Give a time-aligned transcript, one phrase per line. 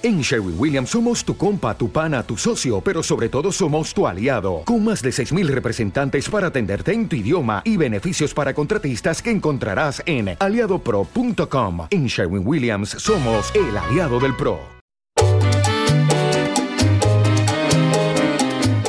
[0.00, 4.06] En Sherwin Williams somos tu compa, tu pana, tu socio, pero sobre todo somos tu
[4.06, 9.20] aliado, con más de 6.000 representantes para atenderte en tu idioma y beneficios para contratistas
[9.20, 11.88] que encontrarás en aliadopro.com.
[11.90, 14.60] En Sherwin Williams somos el aliado del PRO.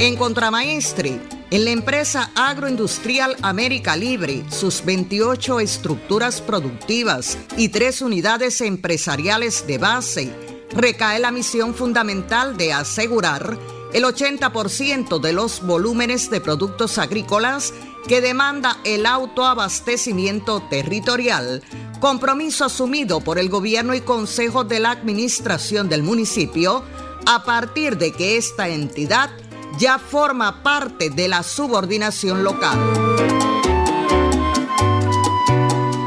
[0.00, 1.20] En Contramaestre,
[1.52, 9.78] en la empresa agroindustrial América Libre, sus 28 estructuras productivas y tres unidades empresariales de
[9.78, 13.58] base, recae la misión fundamental de asegurar
[13.92, 17.72] el 80% de los volúmenes de productos agrícolas
[18.06, 21.62] que demanda el autoabastecimiento territorial,
[22.00, 26.84] compromiso asumido por el gobierno y consejo de la administración del municipio
[27.26, 29.30] a partir de que esta entidad
[29.78, 33.35] ya forma parte de la subordinación local.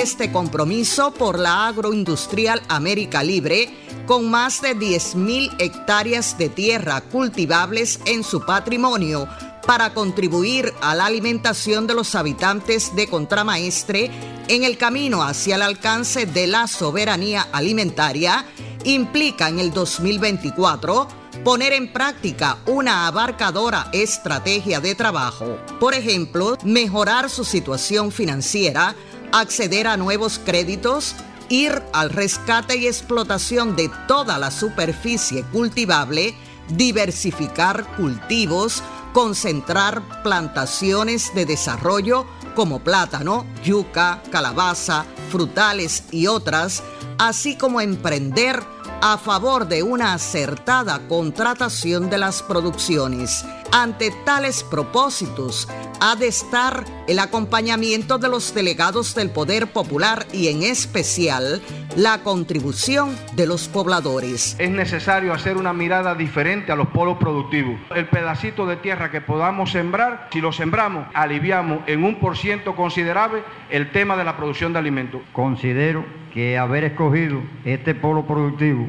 [0.00, 3.68] Este compromiso por la agroindustrial América Libre
[4.06, 9.28] con más de 10.000 hectáreas de tierra cultivables en su patrimonio
[9.66, 14.10] para contribuir a la alimentación de los habitantes de Contramaestre
[14.48, 18.46] en el camino hacia el alcance de la soberanía alimentaria,
[18.84, 21.08] implica en el 2024
[21.44, 25.58] poner en práctica una abarcadora estrategia de trabajo.
[25.78, 28.94] Por ejemplo, mejorar su situación financiera,
[29.32, 31.14] acceder a nuevos créditos,
[31.48, 36.34] ir al rescate y explotación de toda la superficie cultivable,
[36.68, 46.82] diversificar cultivos, concentrar plantaciones de desarrollo como plátano, yuca, calabaza, frutales y otras,
[47.18, 48.62] así como emprender
[49.02, 53.44] a favor de una acertada contratación de las producciones.
[53.72, 55.68] Ante tales propósitos,
[56.00, 61.62] ha de estar el acompañamiento de los delegados del Poder Popular y en especial
[61.96, 64.56] la contribución de los pobladores.
[64.58, 67.78] Es necesario hacer una mirada diferente a los polos productivos.
[67.94, 72.76] El pedacito de tierra que podamos sembrar, si lo sembramos, aliviamos en un por ciento
[72.76, 75.20] considerable el tema de la producción de alimentos.
[75.32, 78.86] Considero que haber escogido este polo productivo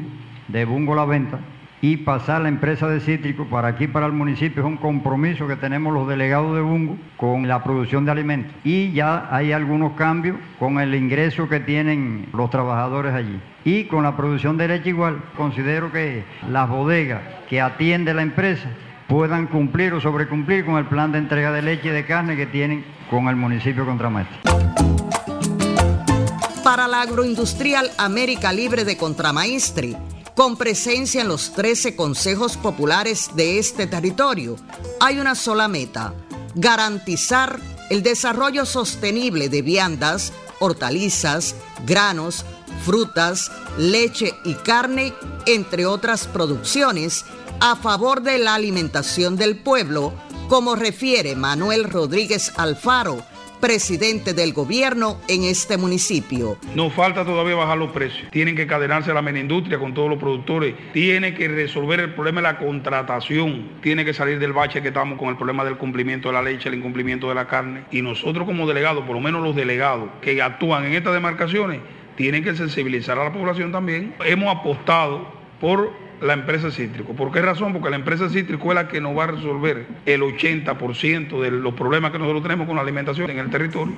[0.48, 1.40] de Bungo La Venta
[1.82, 5.56] y pasar la empresa de cítrico para aquí, para el municipio, es un compromiso que
[5.56, 8.52] tenemos los delegados de Bungo con la producción de alimentos.
[8.62, 13.40] Y ya hay algunos cambios con el ingreso que tienen los trabajadores allí.
[13.64, 18.68] Y con la producción de leche igual, considero que las bodegas que atiende la empresa
[19.08, 22.46] puedan cumplir o sobrecumplir con el plan de entrega de leche y de carne que
[22.46, 24.38] tienen con el municipio Contramaestre.
[26.62, 29.96] Para la agroindustrial América Libre de Contramaestre,
[30.34, 34.56] con presencia en los 13 consejos populares de este territorio,
[35.00, 36.14] hay una sola meta,
[36.54, 37.60] garantizar
[37.90, 41.54] el desarrollo sostenible de viandas, hortalizas,
[41.86, 42.44] granos,
[42.84, 45.12] frutas, leche y carne,
[45.46, 47.24] entre otras producciones,
[47.60, 50.14] a favor de la alimentación del pueblo,
[50.48, 53.22] como refiere Manuel Rodríguez Alfaro,
[53.62, 56.58] presidente del gobierno en este municipio.
[56.74, 58.28] Nos falta todavía bajar los precios.
[58.32, 60.74] Tienen que cadenarse la industria con todos los productores.
[60.92, 63.68] Tiene que resolver el problema de la contratación.
[63.80, 66.70] Tiene que salir del bache que estamos con el problema del cumplimiento de la leche,
[66.70, 67.84] el incumplimiento de la carne.
[67.92, 71.78] Y nosotros como delegados, por lo menos los delegados que actúan en estas demarcaciones,
[72.16, 74.12] tienen que sensibilizar a la población también.
[74.24, 75.24] Hemos apostado
[75.60, 75.92] por
[76.22, 77.14] la empresa cítrico.
[77.14, 77.72] ¿Por qué razón?
[77.72, 81.74] Porque la empresa cítrico es la que nos va a resolver el 80% de los
[81.74, 83.96] problemas que nosotros tenemos con la alimentación en el territorio.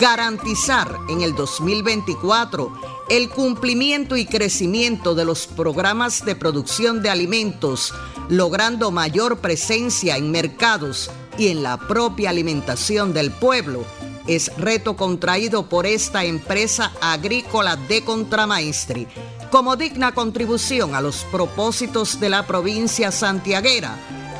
[0.00, 2.72] Garantizar en el 2024
[3.10, 7.94] el cumplimiento y crecimiento de los programas de producción de alimentos,
[8.28, 13.84] logrando mayor presencia en mercados y en la propia alimentación del pueblo
[14.28, 19.08] es reto contraído por esta empresa agrícola de Contramaestre
[19.50, 23.96] como digna contribución a los propósitos de la provincia santiaguera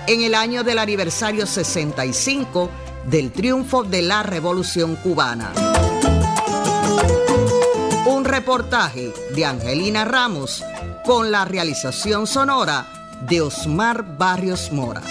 [0.07, 2.71] en el año del aniversario 65
[3.07, 5.53] del triunfo de la Revolución Cubana.
[8.07, 10.63] Un reportaje de Angelina Ramos
[11.05, 12.87] con la realización sonora
[13.23, 15.03] de Osmar Barrios Mora.